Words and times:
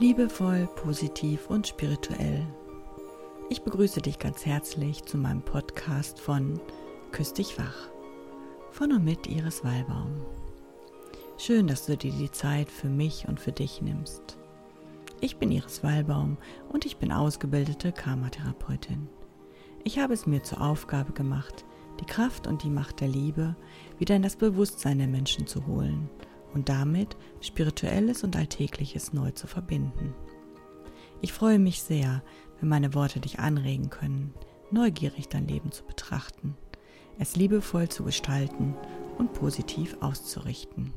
Liebevoll, 0.00 0.68
positiv 0.74 1.48
und 1.48 1.68
spirituell. 1.68 2.44
Ich 3.48 3.62
begrüße 3.62 4.02
dich 4.02 4.18
ganz 4.18 4.44
herzlich 4.44 5.04
zu 5.04 5.16
meinem 5.16 5.40
Podcast 5.40 6.18
von 6.18 6.60
Küss 7.12 7.32
dich 7.32 7.56
wach. 7.58 7.90
Von 8.72 8.90
und 8.90 9.04
mit 9.04 9.28
Iris 9.28 9.62
Wallbaum. 9.62 10.10
Schön, 11.38 11.68
dass 11.68 11.86
du 11.86 11.96
dir 11.96 12.10
die 12.10 12.32
Zeit 12.32 12.70
für 12.70 12.88
mich 12.88 13.28
und 13.28 13.38
für 13.38 13.52
dich 13.52 13.82
nimmst. 13.82 14.36
Ich 15.20 15.36
bin 15.36 15.52
Iris 15.52 15.84
Wallbaum 15.84 16.38
und 16.68 16.86
ich 16.86 16.96
bin 16.96 17.12
ausgebildete 17.12 17.92
Karmatherapeutin. 17.92 19.08
Ich 19.84 20.00
habe 20.00 20.12
es 20.12 20.26
mir 20.26 20.42
zur 20.42 20.60
Aufgabe 20.60 21.12
gemacht, 21.12 21.64
die 22.00 22.06
Kraft 22.06 22.48
und 22.48 22.64
die 22.64 22.70
Macht 22.70 23.00
der 23.00 23.08
Liebe 23.08 23.54
wieder 24.00 24.16
in 24.16 24.22
das 24.22 24.34
Bewusstsein 24.34 24.98
der 24.98 25.06
Menschen 25.06 25.46
zu 25.46 25.68
holen 25.68 26.10
und 26.52 26.68
damit 26.68 27.16
Spirituelles 27.44 28.24
und 28.24 28.36
Alltägliches 28.36 29.12
neu 29.12 29.30
zu 29.32 29.46
verbinden. 29.46 30.14
Ich 31.20 31.32
freue 31.32 31.58
mich 31.58 31.82
sehr, 31.82 32.22
wenn 32.60 32.68
meine 32.68 32.94
Worte 32.94 33.20
dich 33.20 33.38
anregen 33.38 33.90
können, 33.90 34.34
neugierig 34.70 35.28
dein 35.28 35.46
Leben 35.46 35.72
zu 35.72 35.84
betrachten, 35.84 36.56
es 37.18 37.36
liebevoll 37.36 37.88
zu 37.88 38.04
gestalten 38.04 38.74
und 39.18 39.32
positiv 39.32 39.96
auszurichten. 40.00 40.92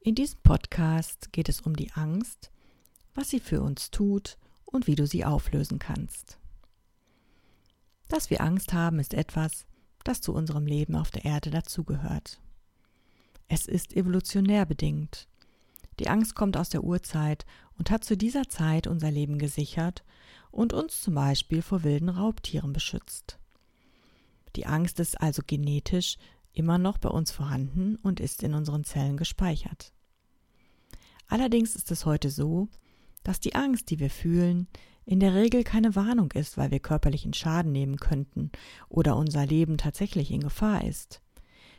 In 0.00 0.14
diesem 0.14 0.40
Podcast 0.42 1.32
geht 1.32 1.48
es 1.48 1.62
um 1.62 1.74
die 1.74 1.92
Angst, 1.92 2.50
was 3.14 3.30
sie 3.30 3.40
für 3.40 3.62
uns 3.62 3.90
tut 3.90 4.38
und 4.64 4.86
wie 4.86 4.94
du 4.94 5.06
sie 5.06 5.24
auflösen 5.24 5.78
kannst. 5.78 6.38
Dass 8.08 8.30
wir 8.30 8.40
Angst 8.40 8.72
haben, 8.72 9.00
ist 9.00 9.14
etwas, 9.14 9.66
das 10.04 10.20
zu 10.20 10.32
unserem 10.32 10.66
Leben 10.66 10.94
auf 10.94 11.10
der 11.10 11.24
Erde 11.24 11.50
dazugehört. 11.50 12.40
Es 13.48 13.66
ist 13.66 13.94
evolutionär 13.94 14.66
bedingt. 14.66 15.28
Die 15.98 16.08
Angst 16.08 16.34
kommt 16.34 16.56
aus 16.56 16.68
der 16.68 16.84
Urzeit 16.84 17.46
und 17.78 17.90
hat 17.90 18.04
zu 18.04 18.16
dieser 18.16 18.48
Zeit 18.48 18.86
unser 18.86 19.10
Leben 19.10 19.38
gesichert 19.38 20.04
und 20.50 20.72
uns 20.72 21.00
zum 21.00 21.14
Beispiel 21.14 21.62
vor 21.62 21.84
wilden 21.84 22.08
Raubtieren 22.08 22.72
beschützt. 22.72 23.38
Die 24.56 24.66
Angst 24.66 25.00
ist 25.00 25.20
also 25.20 25.42
genetisch 25.46 26.16
immer 26.52 26.78
noch 26.78 26.98
bei 26.98 27.10
uns 27.10 27.30
vorhanden 27.30 27.96
und 27.96 28.20
ist 28.20 28.42
in 28.42 28.54
unseren 28.54 28.84
Zellen 28.84 29.16
gespeichert. 29.16 29.92
Allerdings 31.28 31.76
ist 31.76 31.90
es 31.90 32.06
heute 32.06 32.30
so, 32.30 32.68
dass 33.22 33.40
die 33.40 33.54
Angst, 33.54 33.90
die 33.90 33.98
wir 33.98 34.10
fühlen, 34.10 34.68
in 35.04 35.20
der 35.20 35.34
Regel 35.34 35.62
keine 35.62 35.94
Warnung 35.94 36.32
ist, 36.32 36.56
weil 36.56 36.70
wir 36.70 36.80
körperlichen 36.80 37.32
Schaden 37.32 37.72
nehmen 37.72 37.96
könnten 37.96 38.50
oder 38.88 39.16
unser 39.16 39.46
Leben 39.46 39.78
tatsächlich 39.78 40.30
in 40.30 40.40
Gefahr 40.40 40.84
ist. 40.84 41.20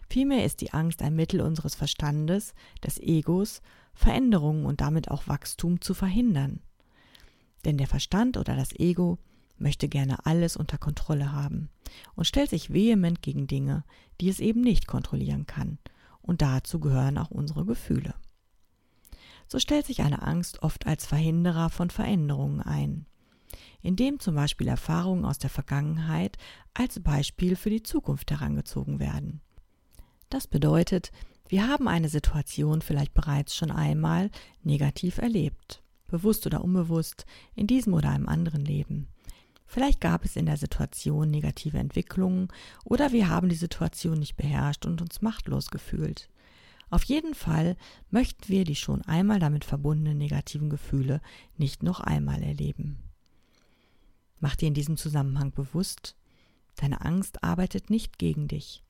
Vielmehr 0.09 0.45
ist 0.45 0.61
die 0.61 0.73
Angst 0.73 1.01
ein 1.01 1.15
Mittel 1.15 1.41
unseres 1.41 1.75
Verstandes, 1.75 2.53
des 2.83 2.99
Egos, 2.99 3.61
Veränderungen 3.93 4.65
und 4.65 4.81
damit 4.81 5.11
auch 5.11 5.27
Wachstum 5.27 5.81
zu 5.81 5.93
verhindern. 5.93 6.61
Denn 7.65 7.77
der 7.77 7.87
Verstand 7.87 8.37
oder 8.37 8.55
das 8.55 8.71
Ego 8.73 9.17
möchte 9.57 9.89
gerne 9.89 10.25
alles 10.25 10.55
unter 10.55 10.77
Kontrolle 10.77 11.31
haben 11.31 11.69
und 12.15 12.25
stellt 12.25 12.49
sich 12.49 12.71
vehement 12.71 13.21
gegen 13.21 13.47
Dinge, 13.47 13.83
die 14.21 14.29
es 14.29 14.39
eben 14.39 14.61
nicht 14.61 14.87
kontrollieren 14.87 15.45
kann, 15.47 15.79
und 16.21 16.41
dazu 16.41 16.79
gehören 16.79 17.17
auch 17.17 17.31
unsere 17.31 17.65
Gefühle. 17.65 18.13
So 19.47 19.59
stellt 19.59 19.85
sich 19.85 20.01
eine 20.01 20.21
Angst 20.21 20.61
oft 20.61 20.85
als 20.87 21.05
Verhinderer 21.05 21.69
von 21.69 21.89
Veränderungen 21.89 22.61
ein, 22.61 23.05
indem 23.81 24.19
zum 24.19 24.35
Beispiel 24.35 24.67
Erfahrungen 24.67 25.25
aus 25.25 25.39
der 25.39 25.49
Vergangenheit 25.49 26.37
als 26.73 27.01
Beispiel 27.01 27.55
für 27.55 27.69
die 27.69 27.83
Zukunft 27.83 28.29
herangezogen 28.29 28.99
werden. 28.99 29.41
Das 30.29 30.47
bedeutet, 30.47 31.11
wir 31.47 31.67
haben 31.67 31.87
eine 31.87 32.09
Situation 32.09 32.81
vielleicht 32.81 33.13
bereits 33.13 33.55
schon 33.55 33.71
einmal 33.71 34.29
negativ 34.63 35.17
erlebt, 35.17 35.81
bewusst 36.07 36.45
oder 36.45 36.63
unbewusst, 36.63 37.25
in 37.55 37.67
diesem 37.67 37.93
oder 37.93 38.09
einem 38.09 38.27
anderen 38.27 38.65
Leben. 38.65 39.07
Vielleicht 39.65 40.01
gab 40.01 40.25
es 40.25 40.35
in 40.35 40.45
der 40.45 40.57
Situation 40.57 41.29
negative 41.29 41.77
Entwicklungen 41.77 42.47
oder 42.83 43.11
wir 43.11 43.29
haben 43.29 43.49
die 43.49 43.55
Situation 43.55 44.19
nicht 44.19 44.35
beherrscht 44.35 44.85
und 44.85 45.01
uns 45.01 45.21
machtlos 45.21 45.69
gefühlt. 45.69 46.29
Auf 46.89 47.03
jeden 47.03 47.35
Fall 47.35 47.75
möchten 48.09 48.47
wir 48.47 48.63
die 48.63 48.77
schon 48.77 49.01
einmal 49.03 49.39
damit 49.39 49.65
verbundenen 49.65 50.17
negativen 50.17 50.69
Gefühle 50.69 51.21
nicht 51.57 51.83
noch 51.83 51.99
einmal 51.99 52.41
erleben. 52.43 52.97
Mach 54.39 54.55
dir 54.55 54.67
in 54.67 54.73
diesem 54.73 54.95
Zusammenhang 54.95 55.51
bewusst, 55.51 56.15
deine 56.77 57.01
Angst 57.01 57.43
arbeitet 57.43 57.89
nicht 57.89 58.17
gegen 58.17 58.47
dich. 58.47 58.83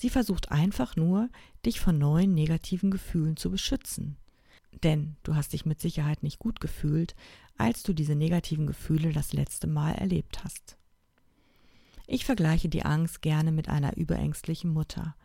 Sie 0.00 0.10
versucht 0.10 0.52
einfach 0.52 0.94
nur, 0.94 1.28
dich 1.66 1.80
von 1.80 1.98
neuen 1.98 2.32
negativen 2.32 2.92
Gefühlen 2.92 3.36
zu 3.36 3.50
beschützen. 3.50 4.16
Denn 4.84 5.16
du 5.24 5.34
hast 5.34 5.52
dich 5.52 5.66
mit 5.66 5.80
Sicherheit 5.80 6.22
nicht 6.22 6.38
gut 6.38 6.60
gefühlt, 6.60 7.16
als 7.56 7.82
du 7.82 7.92
diese 7.92 8.14
negativen 8.14 8.68
Gefühle 8.68 9.12
das 9.12 9.32
letzte 9.32 9.66
Mal 9.66 9.96
erlebt 9.96 10.44
hast. 10.44 10.76
Ich 12.06 12.24
vergleiche 12.24 12.68
die 12.68 12.84
Angst 12.84 13.22
gerne 13.22 13.50
mit 13.50 13.68
einer 13.68 13.96
überängstlichen 13.96 14.70
Mutter, 14.72 15.16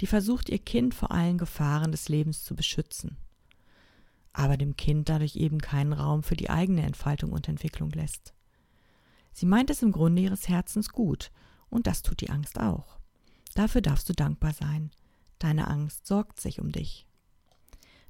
die 0.00 0.06
versucht, 0.06 0.50
ihr 0.50 0.60
Kind 0.60 0.94
vor 0.94 1.10
allen 1.10 1.36
Gefahren 1.36 1.90
des 1.90 2.08
Lebens 2.08 2.44
zu 2.44 2.54
beschützen, 2.54 3.16
aber 4.32 4.56
dem 4.56 4.76
Kind 4.76 5.08
dadurch 5.08 5.34
eben 5.34 5.58
keinen 5.58 5.92
Raum 5.92 6.22
für 6.22 6.36
die 6.36 6.48
eigene 6.48 6.82
Entfaltung 6.82 7.32
und 7.32 7.48
Entwicklung 7.48 7.90
lässt. 7.90 8.34
Sie 9.32 9.46
meint 9.46 9.68
es 9.68 9.82
im 9.82 9.90
Grunde 9.90 10.22
ihres 10.22 10.48
Herzens 10.48 10.90
gut, 10.90 11.32
und 11.70 11.88
das 11.88 12.02
tut 12.02 12.20
die 12.20 12.30
Angst 12.30 12.60
auch. 12.60 13.01
Dafür 13.54 13.80
darfst 13.80 14.08
du 14.08 14.12
dankbar 14.12 14.52
sein. 14.52 14.90
Deine 15.38 15.68
Angst 15.68 16.06
sorgt 16.06 16.40
sich 16.40 16.60
um 16.60 16.72
dich. 16.72 17.06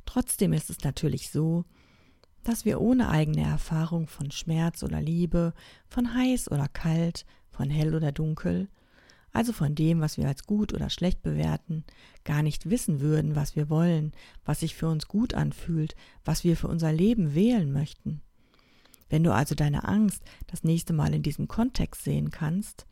Trotzdem 0.04 0.52
ist 0.52 0.70
es 0.70 0.84
natürlich 0.84 1.30
so, 1.30 1.64
dass 2.44 2.64
wir 2.64 2.80
ohne 2.80 3.08
eigene 3.08 3.42
Erfahrung 3.42 4.08
von 4.08 4.30
Schmerz 4.30 4.82
oder 4.82 5.00
Liebe, 5.00 5.54
von 5.88 6.14
heiß 6.14 6.50
oder 6.50 6.68
kalt, 6.68 7.24
von 7.50 7.70
hell 7.70 7.94
oder 7.94 8.12
dunkel, 8.12 8.68
also 9.32 9.52
von 9.52 9.74
dem, 9.74 10.00
was 10.00 10.18
wir 10.18 10.26
als 10.26 10.44
gut 10.44 10.74
oder 10.74 10.90
schlecht 10.90 11.22
bewerten, 11.22 11.84
gar 12.24 12.42
nicht 12.42 12.68
wissen 12.68 13.00
würden, 13.00 13.34
was 13.34 13.56
wir 13.56 13.70
wollen, 13.70 14.12
was 14.44 14.60
sich 14.60 14.74
für 14.74 14.88
uns 14.88 15.08
gut 15.08 15.34
anfühlt, 15.34 15.94
was 16.24 16.44
wir 16.44 16.56
für 16.56 16.68
unser 16.68 16.92
Leben 16.92 17.34
wählen 17.34 17.72
möchten. 17.72 18.20
Wenn 19.08 19.24
du 19.24 19.32
also 19.32 19.54
deine 19.54 19.88
Angst 19.88 20.22
das 20.46 20.64
nächste 20.64 20.92
Mal 20.92 21.14
in 21.14 21.22
diesem 21.22 21.48
Kontext 21.48 22.04
sehen 22.04 22.30
kannst, 22.30 22.86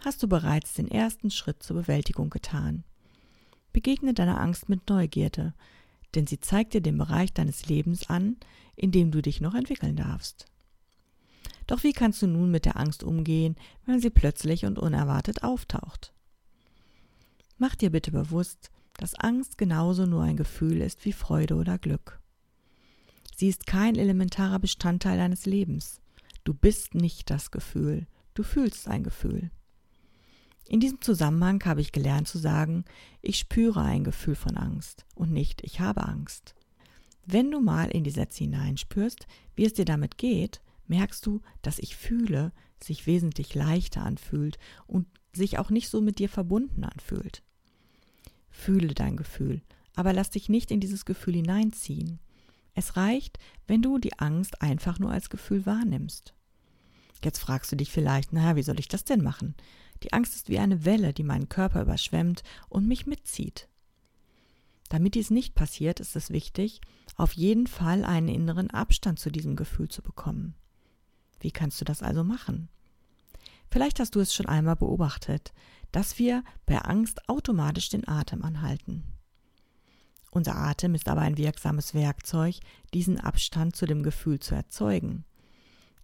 hast 0.00 0.22
du 0.22 0.28
bereits 0.28 0.74
den 0.74 0.88
ersten 0.88 1.30
Schritt 1.30 1.62
zur 1.62 1.76
Bewältigung 1.76 2.30
getan. 2.30 2.84
Begegne 3.72 4.14
deiner 4.14 4.40
Angst 4.40 4.68
mit 4.68 4.88
Neugierde, 4.88 5.54
denn 6.14 6.26
sie 6.26 6.40
zeigt 6.40 6.74
dir 6.74 6.80
den 6.80 6.98
Bereich 6.98 7.32
deines 7.32 7.66
Lebens 7.68 8.08
an, 8.08 8.36
in 8.76 8.92
dem 8.92 9.10
du 9.10 9.20
dich 9.22 9.40
noch 9.40 9.54
entwickeln 9.54 9.96
darfst. 9.96 10.46
Doch 11.66 11.82
wie 11.82 11.92
kannst 11.92 12.22
du 12.22 12.26
nun 12.26 12.50
mit 12.50 12.64
der 12.64 12.78
Angst 12.78 13.02
umgehen, 13.02 13.56
wenn 13.84 14.00
sie 14.00 14.10
plötzlich 14.10 14.64
und 14.64 14.78
unerwartet 14.78 15.42
auftaucht? 15.42 16.14
Mach 17.58 17.74
dir 17.74 17.90
bitte 17.90 18.10
bewusst, 18.10 18.70
dass 18.96 19.14
Angst 19.14 19.58
genauso 19.58 20.06
nur 20.06 20.22
ein 20.22 20.36
Gefühl 20.36 20.80
ist 20.80 21.04
wie 21.04 21.12
Freude 21.12 21.56
oder 21.56 21.78
Glück. 21.78 22.20
Sie 23.36 23.48
ist 23.48 23.66
kein 23.66 23.96
elementarer 23.96 24.58
Bestandteil 24.58 25.18
deines 25.18 25.46
Lebens. 25.46 26.00
Du 26.42 26.54
bist 26.54 26.94
nicht 26.94 27.30
das 27.30 27.50
Gefühl, 27.50 28.06
du 28.34 28.42
fühlst 28.42 28.88
ein 28.88 29.04
Gefühl. 29.04 29.50
In 30.68 30.80
diesem 30.80 31.00
Zusammenhang 31.00 31.64
habe 31.64 31.80
ich 31.80 31.92
gelernt 31.92 32.28
zu 32.28 32.36
sagen, 32.36 32.84
ich 33.22 33.38
spüre 33.38 33.80
ein 33.80 34.04
Gefühl 34.04 34.34
von 34.34 34.58
Angst 34.58 35.06
und 35.14 35.32
nicht 35.32 35.62
ich 35.64 35.80
habe 35.80 36.06
Angst. 36.06 36.54
Wenn 37.24 37.50
du 37.50 37.60
mal 37.60 37.90
in 37.90 38.04
die 38.04 38.10
Sätze 38.10 38.44
hineinspürst, 38.44 39.26
wie 39.56 39.64
es 39.64 39.72
dir 39.72 39.86
damit 39.86 40.18
geht, 40.18 40.60
merkst 40.86 41.24
du, 41.24 41.40
dass 41.62 41.78
ich 41.78 41.96
fühle 41.96 42.52
sich 42.82 43.06
wesentlich 43.06 43.54
leichter 43.54 44.02
anfühlt 44.02 44.58
und 44.86 45.06
sich 45.32 45.58
auch 45.58 45.70
nicht 45.70 45.88
so 45.88 46.02
mit 46.02 46.18
dir 46.18 46.28
verbunden 46.28 46.84
anfühlt. 46.84 47.42
Fühle 48.50 48.94
dein 48.94 49.16
Gefühl, 49.16 49.62
aber 49.94 50.12
lass 50.12 50.30
dich 50.30 50.50
nicht 50.50 50.70
in 50.70 50.80
dieses 50.80 51.06
Gefühl 51.06 51.34
hineinziehen. 51.34 52.18
Es 52.74 52.96
reicht, 52.96 53.38
wenn 53.66 53.82
du 53.82 53.98
die 53.98 54.18
Angst 54.18 54.60
einfach 54.60 54.98
nur 54.98 55.10
als 55.10 55.30
Gefühl 55.30 55.64
wahrnimmst. 55.64 56.34
Jetzt 57.24 57.38
fragst 57.38 57.72
du 57.72 57.76
dich 57.76 57.90
vielleicht, 57.90 58.32
naja, 58.32 58.54
wie 58.54 58.62
soll 58.62 58.78
ich 58.78 58.88
das 58.88 59.04
denn 59.04 59.22
machen? 59.22 59.54
Die 60.02 60.12
Angst 60.12 60.34
ist 60.34 60.48
wie 60.48 60.58
eine 60.58 60.84
Welle, 60.84 61.12
die 61.12 61.24
meinen 61.24 61.48
Körper 61.48 61.82
überschwemmt 61.82 62.42
und 62.68 62.86
mich 62.86 63.06
mitzieht. 63.06 63.68
Damit 64.88 65.14
dies 65.14 65.30
nicht 65.30 65.54
passiert, 65.54 66.00
ist 66.00 66.16
es 66.16 66.30
wichtig, 66.30 66.80
auf 67.16 67.32
jeden 67.32 67.66
Fall 67.66 68.04
einen 68.04 68.28
inneren 68.28 68.70
Abstand 68.70 69.18
zu 69.18 69.30
diesem 69.30 69.56
Gefühl 69.56 69.88
zu 69.88 70.02
bekommen. 70.02 70.54
Wie 71.40 71.50
kannst 71.50 71.80
du 71.80 71.84
das 71.84 72.02
also 72.02 72.24
machen? 72.24 72.68
Vielleicht 73.70 74.00
hast 74.00 74.14
du 74.14 74.20
es 74.20 74.34
schon 74.34 74.46
einmal 74.46 74.76
beobachtet, 74.76 75.52
dass 75.92 76.18
wir 76.18 76.42
bei 76.64 76.78
Angst 76.78 77.28
automatisch 77.28 77.90
den 77.90 78.08
Atem 78.08 78.42
anhalten. 78.42 79.04
Unser 80.30 80.56
Atem 80.56 80.94
ist 80.94 81.08
aber 81.08 81.22
ein 81.22 81.36
wirksames 81.36 81.94
Werkzeug, 81.94 82.56
diesen 82.94 83.18
Abstand 83.18 83.76
zu 83.76 83.86
dem 83.86 84.02
Gefühl 84.02 84.40
zu 84.40 84.54
erzeugen. 84.54 85.24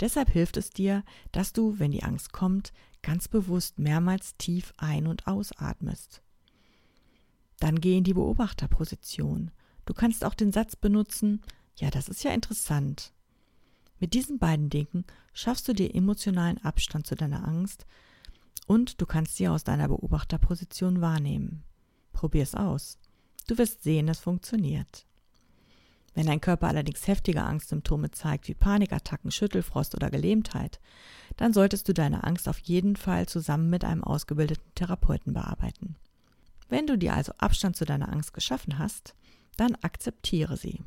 Deshalb 0.01 0.31
hilft 0.31 0.57
es 0.57 0.71
dir, 0.71 1.05
dass 1.33 1.53
du, 1.53 1.79
wenn 1.79 1.91
die 1.91 2.03
Angst 2.03 2.33
kommt, 2.33 2.73
ganz 3.03 3.29
bewusst 3.29 3.79
mehrmals 3.79 4.37
tief 4.37 4.73
ein- 4.77 5.07
und 5.07 5.27
ausatmest. 5.27 6.23
Dann 7.61 7.81
geh 7.81 7.97
in 7.97 8.05
die 8.05 8.15
Beobachterposition. 8.15 9.51
Du 9.87 9.95
kannst 9.95 10.25
auch 10.25 10.35
den 10.35 10.53
Satz 10.53 10.77
benutzen, 10.77 11.41
Ja, 11.77 11.91
das 11.91 12.09
ist 12.09 12.23
ja 12.23 12.33
interessant. 12.33 13.13
Mit 13.99 14.15
diesen 14.15 14.39
beiden 14.39 14.71
Dingen 14.71 15.05
schaffst 15.33 15.67
du 15.67 15.73
dir 15.73 15.95
emotionalen 15.95 16.63
Abstand 16.65 17.07
zu 17.07 17.15
deiner 17.15 17.47
Angst 17.47 17.87
und 18.67 19.01
du 19.01 19.07
kannst 19.07 19.37
sie 19.37 19.49
aus 19.49 19.65
deiner 19.65 19.89
Beobachterposition 19.89 21.01
wahrnehmen. 21.01 21.65
Probier's 22.13 22.55
aus. 22.55 22.99
Du 23.47 23.59
wirst 23.59 23.83
sehen, 23.83 24.09
es 24.09 24.21
funktioniert. 24.21 25.07
Wenn 26.15 26.27
dein 26.27 26.41
Körper 26.41 26.69
allerdings 26.69 27.07
heftige 27.09 27.43
Angstsymptome 27.43 28.13
zeigt, 28.13 28.49
wie 28.49 28.55
Panikattacken, 28.55 29.31
Schüttelfrost 29.31 29.95
oder 29.97 30.11
Gelähmtheit, 30.11 30.81
dann 31.37 31.53
solltest 31.53 31.89
du 31.89 31.93
deine 31.93 32.23
Angst 32.25 32.49
auf 32.49 32.59
jeden 32.61 32.95
Fall 32.97 33.27
zusammen 33.27 33.69
mit 33.69 33.85
einem 33.85 34.05
ausgebildeten 34.05 34.73
Therapeuten 34.77 35.35
bearbeiten. 35.35 35.97
Wenn 36.69 36.87
du 36.87 36.97
dir 36.97 37.15
also 37.15 37.33
Abstand 37.39 37.77
zu 37.77 37.85
deiner 37.85 38.13
Angst 38.13 38.33
geschaffen 38.33 38.79
hast, 38.79 39.15
dann 39.57 39.75
akzeptiere 39.77 40.57
sie. 40.57 40.83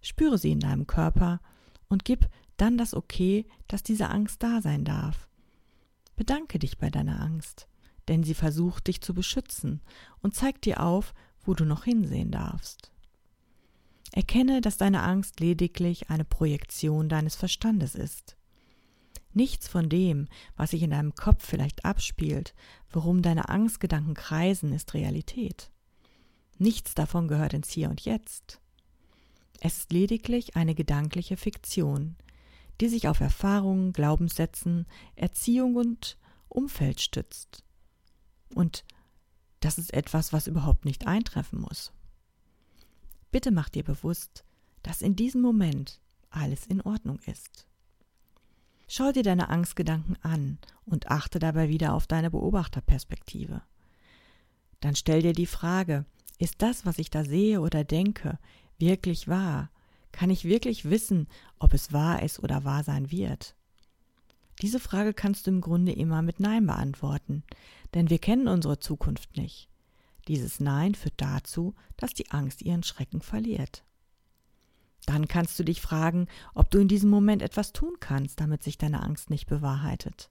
Spüre 0.00 0.38
sie 0.38 0.52
in 0.52 0.60
deinem 0.60 0.86
Körper 0.86 1.40
und 1.88 2.04
gib 2.04 2.28
dann 2.56 2.78
das 2.78 2.94
Okay, 2.94 3.46
dass 3.68 3.82
diese 3.82 4.08
Angst 4.08 4.42
da 4.42 4.62
sein 4.62 4.84
darf. 4.84 5.28
Bedanke 6.16 6.58
dich 6.58 6.78
bei 6.78 6.90
deiner 6.90 7.20
Angst, 7.20 7.68
denn 8.08 8.24
sie 8.24 8.34
versucht 8.34 8.86
dich 8.86 9.00
zu 9.00 9.14
beschützen 9.14 9.80
und 10.22 10.34
zeigt 10.34 10.64
dir 10.64 10.82
auf, 10.82 11.14
wo 11.44 11.54
du 11.54 11.64
noch 11.64 11.84
hinsehen 11.84 12.30
darfst. 12.30 12.90
Erkenne, 14.12 14.60
dass 14.60 14.76
deine 14.76 15.02
Angst 15.02 15.40
lediglich 15.40 16.10
eine 16.10 16.24
Projektion 16.24 17.08
deines 17.08 17.36
Verstandes 17.36 17.94
ist. 17.94 18.36
Nichts 19.32 19.68
von 19.68 19.88
dem, 19.88 20.26
was 20.56 20.70
sich 20.70 20.82
in 20.82 20.90
deinem 20.90 21.14
Kopf 21.14 21.46
vielleicht 21.46 21.84
abspielt, 21.84 22.54
worum 22.90 23.22
deine 23.22 23.48
Angstgedanken 23.48 24.14
kreisen, 24.14 24.72
ist 24.72 24.94
Realität. 24.94 25.70
Nichts 26.58 26.94
davon 26.94 27.28
gehört 27.28 27.54
ins 27.54 27.70
Hier 27.70 27.88
und 27.88 28.00
Jetzt. 28.00 28.60
Es 29.60 29.78
ist 29.78 29.92
lediglich 29.92 30.56
eine 30.56 30.74
gedankliche 30.74 31.36
Fiktion, 31.36 32.16
die 32.80 32.88
sich 32.88 33.08
auf 33.08 33.20
Erfahrungen, 33.20 33.92
Glaubenssätzen, 33.92 34.86
Erziehung 35.14 35.76
und 35.76 36.18
Umfeld 36.48 37.00
stützt. 37.00 37.62
Und 38.54 38.84
das 39.60 39.78
ist 39.78 39.92
etwas, 39.92 40.32
was 40.32 40.46
überhaupt 40.46 40.84
nicht 40.84 41.06
eintreffen 41.06 41.60
muss. 41.60 41.92
Bitte 43.30 43.50
mach 43.50 43.68
dir 43.68 43.84
bewusst, 43.84 44.44
dass 44.82 45.02
in 45.02 45.16
diesem 45.16 45.40
Moment 45.40 46.00
alles 46.30 46.66
in 46.66 46.80
Ordnung 46.80 47.18
ist. 47.26 47.66
Schau 48.88 49.12
dir 49.12 49.22
deine 49.22 49.48
Angstgedanken 49.50 50.16
an 50.22 50.58
und 50.84 51.10
achte 51.10 51.38
dabei 51.38 51.68
wieder 51.68 51.94
auf 51.94 52.06
deine 52.06 52.30
Beobachterperspektive. 52.30 53.62
Dann 54.80 54.96
stell 54.96 55.22
dir 55.22 55.32
die 55.32 55.46
Frage, 55.46 56.06
ist 56.38 56.62
das, 56.62 56.86
was 56.86 56.98
ich 56.98 57.10
da 57.10 57.24
sehe 57.24 57.60
oder 57.60 57.84
denke, 57.84 58.38
wirklich 58.78 59.28
wahr? 59.28 59.70
Kann 60.10 60.30
ich 60.30 60.44
wirklich 60.44 60.90
wissen, 60.90 61.28
ob 61.58 61.72
es 61.72 61.92
wahr 61.92 62.22
ist 62.22 62.40
oder 62.40 62.64
wahr 62.64 62.82
sein 62.82 63.12
wird? 63.12 63.54
Diese 64.60 64.80
Frage 64.80 65.14
kannst 65.14 65.46
du 65.46 65.52
im 65.52 65.60
Grunde 65.60 65.92
immer 65.92 66.22
mit 66.22 66.40
Nein 66.40 66.66
beantworten, 66.66 67.44
denn 67.94 68.10
wir 68.10 68.18
kennen 68.18 68.48
unsere 68.48 68.78
Zukunft 68.80 69.36
nicht. 69.36 69.69
Dieses 70.30 70.60
Nein 70.60 70.94
führt 70.94 71.14
dazu, 71.16 71.74
dass 71.96 72.14
die 72.14 72.30
Angst 72.30 72.62
ihren 72.62 72.84
Schrecken 72.84 73.20
verliert. 73.20 73.82
Dann 75.04 75.26
kannst 75.26 75.58
du 75.58 75.64
dich 75.64 75.80
fragen, 75.80 76.28
ob 76.54 76.70
du 76.70 76.78
in 76.78 76.86
diesem 76.86 77.10
Moment 77.10 77.42
etwas 77.42 77.72
tun 77.72 77.96
kannst, 77.98 78.38
damit 78.38 78.62
sich 78.62 78.78
deine 78.78 79.02
Angst 79.02 79.28
nicht 79.28 79.48
bewahrheitet. 79.48 80.30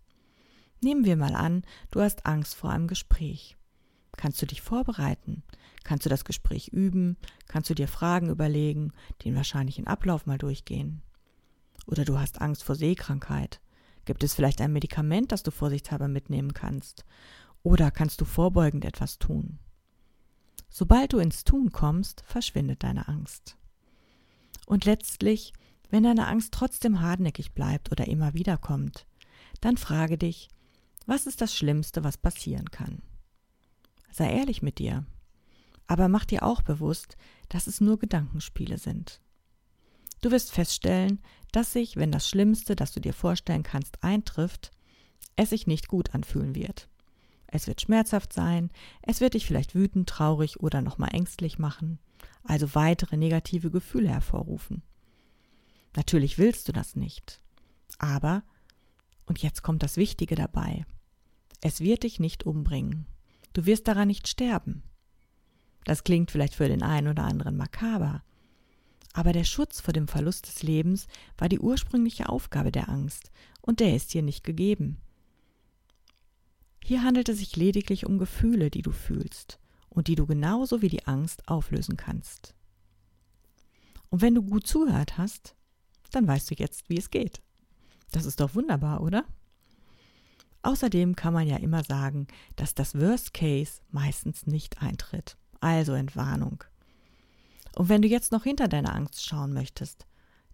Nehmen 0.80 1.04
wir 1.04 1.18
mal 1.18 1.36
an, 1.36 1.64
du 1.92 2.00
hast 2.00 2.26
Angst 2.26 2.56
vor 2.56 2.70
einem 2.70 2.88
Gespräch. 2.88 3.58
Kannst 4.16 4.42
du 4.42 4.46
dich 4.46 4.62
vorbereiten? 4.62 5.44
Kannst 5.84 6.06
du 6.06 6.10
das 6.10 6.24
Gespräch 6.24 6.70
üben? 6.70 7.18
Kannst 7.50 7.70
du 7.70 7.74
dir 7.74 7.90
Fragen 7.90 8.30
überlegen, 8.30 8.94
den 9.26 9.36
wahrscheinlichen 9.36 9.86
Ablauf 9.86 10.26
mal 10.26 10.38
durchgehen? 10.38 11.02
Oder 11.88 12.06
du 12.06 12.18
hast 12.18 12.40
Angst 12.40 12.64
vor 12.64 12.76
Seekrankheit. 12.76 13.60
Gibt 14.06 14.24
es 14.24 14.34
vielleicht 14.34 14.62
ein 14.62 14.72
Medikament, 14.72 15.34
das 15.34 15.44
du 15.44 15.52
vorsichtshalber 15.52 16.08
mitnehmen 16.08 16.54
kannst? 16.54 17.04
Oder 17.64 17.92
kannst 17.92 18.22
du 18.22 18.24
vorbeugend 18.24 18.86
etwas 18.86 19.20
tun? 19.20 19.60
Sobald 20.70 21.14
du 21.14 21.20
ins 21.20 21.44
Tun 21.44 21.72
kommst, 21.72 22.24
verschwindet 22.26 22.84
deine 22.84 23.08
Angst. 23.08 23.58
Und 24.66 24.86
letztlich, 24.86 25.54
wenn 25.90 26.04
deine 26.04 26.28
Angst 26.28 26.54
trotzdem 26.54 27.02
hartnäckig 27.02 27.54
bleibt 27.54 27.92
oder 27.92 28.08
immer 28.08 28.34
wieder 28.34 28.58
kommt, 28.58 29.08
dann 29.62 29.78
frage 29.78 30.18
dich, 30.18 30.50
was 31.06 31.26
ist 31.26 31.42
das 31.42 31.56
Schlimmste, 31.56 32.04
was 32.04 32.18
passieren 32.18 32.70
kann? 32.70 33.02
Sei 34.12 34.32
ehrlich 34.32 34.62
mit 34.62 34.78
dir, 34.78 35.06
aber 35.88 36.08
mach 36.08 36.26
dir 36.26 36.44
auch 36.44 36.62
bewusst, 36.62 37.18
dass 37.50 37.66
es 37.66 37.82
nur 37.82 37.98
Gedankenspiele 37.98 38.78
sind. 38.78 39.22
Du 40.22 40.32
wirst 40.32 40.52
feststellen, 40.52 41.20
dass 41.52 41.74
sich, 41.74 41.96
wenn 41.96 42.12
das 42.12 42.28
Schlimmste, 42.28 42.76
das 42.76 42.92
du 42.92 43.00
dir 43.00 43.14
vorstellen 43.14 43.64
kannst, 43.64 44.04
eintrifft, 44.04 44.72
es 45.36 45.50
sich 45.50 45.66
nicht 45.66 45.88
gut 45.88 46.14
anfühlen 46.14 46.54
wird. 46.54 46.89
Es 47.52 47.68
wird 47.68 47.82
schmerzhaft 47.82 48.32
sein, 48.32 48.70
es 49.02 49.22
wird 49.22 49.34
dich 49.34 49.46
vielleicht 49.46 49.74
wütend, 49.74 50.08
traurig 50.08 50.60
oder 50.60 50.82
nochmal 50.82 51.14
ängstlich 51.14 51.58
machen, 51.58 51.98
also 52.44 52.76
weitere 52.76 53.18
negative 53.18 53.72
Gefühle 53.72 54.10
hervorrufen. 54.10 54.84
Natürlich 55.96 56.38
willst 56.38 56.68
du 56.68 56.72
das 56.72 56.96
nicht. 56.96 57.42
Aber, 57.98 58.44
und 59.26 59.42
jetzt 59.42 59.64
kommt 59.64 59.82
das 59.82 59.98
Wichtige 59.98 60.36
dabei, 60.36 60.86
es 61.62 61.82
wird 61.82 62.04
dich 62.04 62.20
nicht 62.20 62.46
umbringen. 62.46 63.08
Du 63.54 63.66
wirst 63.66 63.88
daran 63.88 64.08
nicht 64.08 64.28
sterben. 64.28 64.84
Das 65.86 66.04
klingt 66.04 66.30
vielleicht 66.30 66.54
für 66.54 66.68
den 66.68 66.84
einen 66.84 67.08
oder 67.08 67.24
anderen 67.24 67.58
makaber, 67.58 68.24
aber 69.14 69.34
der 69.34 69.44
Schutz 69.44 69.82
vor 69.82 69.94
dem 69.94 70.08
Verlust 70.08 70.48
des 70.48 70.62
Lebens 70.62 71.08
war 71.38 71.50
die 71.50 71.60
ursprüngliche 71.60 72.30
Aufgabe 72.30 72.72
der 72.72 72.90
Angst, 72.90 73.32
und 73.62 73.80
der 73.80 73.96
ist 73.96 74.14
dir 74.14 74.22
nicht 74.22 74.44
gegeben. 74.44 75.02
Hier 76.84 77.04
handelt 77.04 77.30
es 77.30 77.40
sich 77.40 77.56
lediglich 77.56 78.06
um 78.06 78.18
Gefühle, 78.18 78.70
die 78.70 78.82
du 78.82 78.92
fühlst 78.92 79.60
und 79.90 80.08
die 80.08 80.16
du 80.16 80.26
genauso 80.26 80.82
wie 80.82 80.90
die 80.90 81.06
Angst 81.06 81.48
auflösen 81.48 81.98
kannst. 81.98 82.54
Und 84.10 84.22
wenn 84.22 84.36
du 84.36 84.42
gut 84.42 84.66
zuhört 84.66 85.18
hast, 85.18 85.56
dann 86.12 86.28
weißt 86.28 86.50
du 86.50 86.56
jetzt, 86.56 86.90
wie 86.90 86.98
es 86.98 87.12
geht. 87.12 87.42
Das 88.12 88.26
ist 88.26 88.40
doch 88.40 88.56
wunderbar, 88.56 89.02
oder? 89.02 89.26
Außerdem 90.62 91.16
kann 91.16 91.34
man 91.34 91.48
ja 91.48 91.58
immer 91.58 91.84
sagen, 91.84 92.28
dass 92.56 92.74
das 92.74 92.96
Worst 92.96 93.34
Case 93.34 93.82
meistens 93.92 94.48
nicht 94.48 94.82
eintritt. 94.82 95.38
Also 95.62 95.94
Entwarnung. 95.94 96.64
Und 97.76 97.90
wenn 97.90 98.02
du 98.02 98.08
jetzt 98.08 98.32
noch 98.32 98.44
hinter 98.44 98.68
deiner 98.68 98.96
Angst 98.96 99.26
schauen 99.26 99.54
möchtest, 99.54 100.06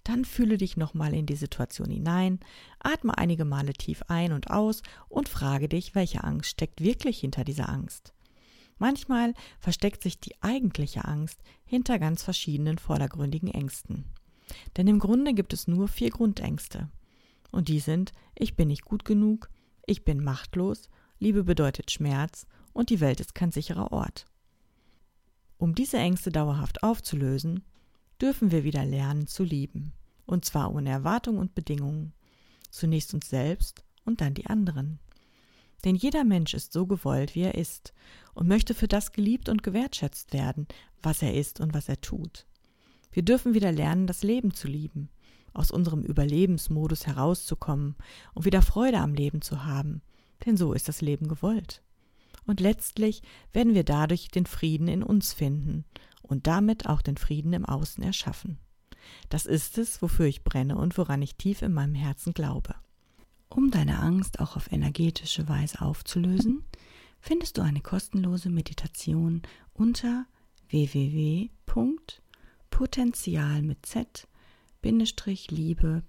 dann 0.05 0.23
fühle 0.23 0.57
dich 0.57 0.77
nochmal 0.77 1.13
in 1.13 1.25
die 1.25 1.35
Situation 1.35 1.89
hinein, 1.89 2.39
atme 2.79 3.17
einige 3.17 3.43
Male 3.43 3.73
tief 3.73 4.03
ein 4.07 4.31
und 4.31 4.51
aus 4.51 4.83
und 5.09 5.27
frage 5.27 5.67
dich, 5.67 5.95
welche 5.95 6.23
Angst 6.23 6.51
steckt 6.51 6.79
wirklich 6.79 7.19
hinter 7.19 7.43
dieser 7.43 7.69
Angst. 7.69 8.13
Manchmal 8.77 9.33
versteckt 9.59 10.03
sich 10.03 10.19
die 10.19 10.35
eigentliche 10.41 11.05
Angst 11.05 11.41
hinter 11.65 11.97
ganz 11.97 12.21
verschiedenen 12.21 12.77
vordergründigen 12.77 13.49
Ängsten. 13.49 14.05
Denn 14.77 14.87
im 14.87 14.99
Grunde 14.99 15.33
gibt 15.33 15.53
es 15.53 15.67
nur 15.67 15.87
vier 15.87 16.11
Grundängste. 16.11 16.89
Und 17.51 17.67
die 17.67 17.79
sind, 17.79 18.13
ich 18.35 18.55
bin 18.55 18.67
nicht 18.67 18.85
gut 18.85 19.05
genug, 19.05 19.49
ich 19.87 20.05
bin 20.05 20.23
machtlos, 20.23 20.89
Liebe 21.17 21.43
bedeutet 21.43 21.89
Schmerz 21.89 22.45
und 22.73 22.91
die 22.91 22.99
Welt 22.99 23.19
ist 23.21 23.33
kein 23.33 23.51
sicherer 23.51 23.91
Ort. 23.91 24.25
Um 25.57 25.73
diese 25.73 25.97
Ängste 25.97 26.31
dauerhaft 26.31 26.83
aufzulösen, 26.83 27.63
dürfen 28.21 28.51
wir 28.51 28.63
wieder 28.63 28.85
lernen 28.85 29.27
zu 29.27 29.43
lieben. 29.43 29.93
Und 30.25 30.45
zwar 30.45 30.73
ohne 30.73 30.89
Erwartung 30.89 31.37
und 31.37 31.55
Bedingungen. 31.55 32.13
Zunächst 32.69 33.13
uns 33.13 33.29
selbst 33.29 33.83
und 34.05 34.21
dann 34.21 34.33
die 34.33 34.47
anderen. 34.47 34.99
Denn 35.83 35.95
jeder 35.95 36.23
Mensch 36.23 36.53
ist 36.53 36.73
so 36.73 36.87
gewollt, 36.87 37.35
wie 37.35 37.41
er 37.41 37.55
ist, 37.55 37.93
und 38.33 38.47
möchte 38.47 38.73
für 38.73 38.87
das 38.87 39.11
geliebt 39.11 39.49
und 39.49 39.63
gewertschätzt 39.63 40.33
werden, 40.33 40.67
was 41.01 41.21
er 41.21 41.35
ist 41.35 41.59
und 41.59 41.73
was 41.73 41.87
er 41.87 42.01
tut. 42.01 42.47
Wir 43.11 43.23
dürfen 43.23 43.53
wieder 43.53 43.71
lernen, 43.71 44.07
das 44.07 44.23
Leben 44.23 44.53
zu 44.53 44.67
lieben, 44.67 45.09
aus 45.53 45.71
unserem 45.71 46.03
Überlebensmodus 46.03 47.05
herauszukommen 47.05 47.95
und 48.33 48.45
wieder 48.45 48.61
Freude 48.61 48.97
am 48.97 49.13
Leben 49.13 49.41
zu 49.41 49.63
haben, 49.63 50.01
denn 50.45 50.57
so 50.57 50.73
ist 50.73 50.89
das 50.89 51.01
Leben 51.01 51.27
gewollt. 51.27 51.81
Und 52.47 52.59
letztlich 52.59 53.21
werden 53.53 53.73
wir 53.73 53.83
dadurch 53.83 54.27
den 54.29 54.45
Frieden 54.45 54.87
in 54.87 55.01
uns 55.01 55.33
finden 55.33 55.85
und 56.25 56.47
damit 56.47 56.87
auch 56.87 57.01
den 57.01 57.17
Frieden 57.17 57.53
im 57.53 57.65
Außen 57.65 58.03
erschaffen. 58.03 58.57
Das 59.29 59.45
ist 59.45 59.77
es, 59.77 60.01
wofür 60.01 60.25
ich 60.25 60.43
brenne 60.43 60.77
und 60.77 60.97
woran 60.97 61.21
ich 61.21 61.35
tief 61.35 61.61
in 61.61 61.73
meinem 61.73 61.95
Herzen 61.95 62.33
glaube. 62.33 62.75
Um 63.49 63.71
deine 63.71 63.99
Angst 63.99 64.39
auch 64.39 64.55
auf 64.55 64.71
energetische 64.71 65.47
Weise 65.47 65.81
aufzulösen, 65.81 66.63
findest 67.19 67.57
du 67.57 67.61
eine 67.61 67.81
kostenlose 67.81 68.49
Meditation 68.49 69.43
unter 69.73 70.25
www.potenzial 70.69 73.61
mit 73.61 73.85
z 73.85 74.27
liebe 75.49 76.03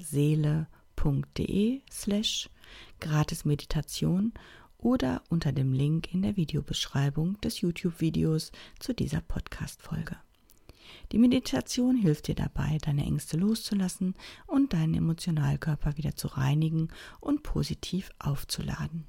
seele.de 0.00 1.82
slash 1.90 2.50
gratis 3.00 3.44
Meditation 3.44 4.32
oder 4.84 5.22
unter 5.30 5.50
dem 5.50 5.72
Link 5.72 6.12
in 6.12 6.22
der 6.22 6.36
Videobeschreibung 6.36 7.40
des 7.40 7.60
YouTube-Videos 7.60 8.52
zu 8.78 8.94
dieser 8.94 9.22
Podcast-Folge. 9.22 10.16
Die 11.10 11.18
Meditation 11.18 11.96
hilft 11.96 12.28
dir 12.28 12.34
dabei, 12.34 12.78
deine 12.82 13.04
Ängste 13.04 13.36
loszulassen 13.36 14.14
und 14.46 14.72
deinen 14.72 14.94
Emotionalkörper 14.94 15.96
wieder 15.96 16.14
zu 16.14 16.28
reinigen 16.28 16.88
und 17.20 17.42
positiv 17.42 18.10
aufzuladen. 18.18 19.06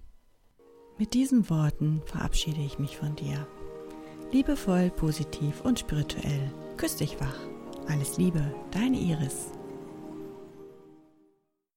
Mit 0.97 1.13
diesen 1.13 1.49
Worten 1.49 2.01
verabschiede 2.05 2.61
ich 2.61 2.79
mich 2.79 2.97
von 2.97 3.15
dir. 3.15 3.45
Liebevoll, 4.31 4.89
positiv 4.91 5.61
und 5.61 5.79
spirituell. 5.79 6.51
Küss 6.77 6.95
dich 6.95 7.19
wach. 7.19 7.37
Alles 7.87 8.17
Liebe, 8.17 8.55
deine 8.71 8.97
Iris. 8.97 9.51